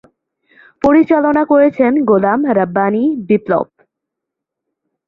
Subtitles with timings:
[0.81, 3.67] পরিচালনা করেছেন গোলাম রাব্বানী বিপ্লব।